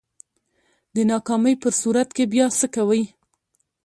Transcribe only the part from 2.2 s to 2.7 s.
بیا څه